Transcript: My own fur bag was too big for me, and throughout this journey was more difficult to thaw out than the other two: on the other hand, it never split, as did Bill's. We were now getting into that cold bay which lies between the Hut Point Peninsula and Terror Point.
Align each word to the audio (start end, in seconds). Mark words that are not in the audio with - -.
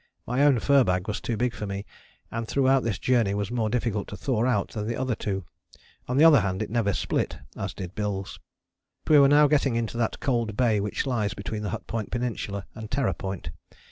My 0.25 0.41
own 0.41 0.57
fur 0.57 0.83
bag 0.83 1.07
was 1.07 1.21
too 1.21 1.37
big 1.37 1.53
for 1.53 1.67
me, 1.67 1.85
and 2.31 2.47
throughout 2.47 2.81
this 2.81 2.97
journey 2.97 3.35
was 3.35 3.51
more 3.51 3.69
difficult 3.69 4.07
to 4.07 4.17
thaw 4.17 4.47
out 4.47 4.69
than 4.69 4.87
the 4.87 4.95
other 4.95 5.13
two: 5.13 5.45
on 6.07 6.17
the 6.17 6.23
other 6.25 6.39
hand, 6.39 6.63
it 6.63 6.71
never 6.71 6.91
split, 6.91 7.37
as 7.55 7.75
did 7.75 7.93
Bill's. 7.93 8.39
We 9.07 9.19
were 9.19 9.27
now 9.27 9.45
getting 9.45 9.75
into 9.75 9.97
that 9.97 10.19
cold 10.19 10.57
bay 10.57 10.79
which 10.79 11.05
lies 11.05 11.35
between 11.35 11.61
the 11.61 11.69
Hut 11.69 11.85
Point 11.85 12.09
Peninsula 12.09 12.65
and 12.73 12.89
Terror 12.89 13.13
Point. 13.13 13.51